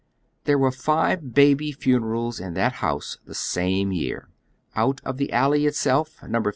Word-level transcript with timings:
Tiiero 0.45 0.61
wem 0.63 0.71
five 0.71 1.35
baby 1.35 1.71
funerals 1.71 2.39
in 2.39 2.55
that 2.55 2.73
house 2.81 3.19
the 3.27 3.35
same 3.35 3.91
year. 3.91 4.29
Out 4.75 4.99
of 5.05 5.17
the 5.17 5.31
alley 5.31 5.67
itself, 5.67 6.23
No. 6.23 6.41